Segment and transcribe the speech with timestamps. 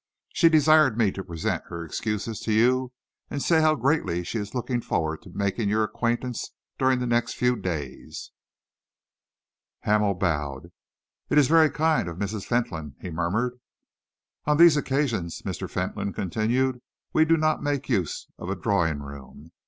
[0.33, 2.91] She desired me to present her excuses to you
[3.29, 7.35] and say how greatly she is looking forward to making your acquaintance during the next
[7.35, 8.31] few days."
[9.81, 10.71] Hamel bowed.
[11.29, 12.47] "It is very kind of Mrs.
[12.47, 13.59] Fentolin," he murmured.
[14.45, 15.69] "On these occasions," Mr.
[15.69, 16.81] Fentolin continued,
[17.13, 19.51] "we do not make use of a drawing room.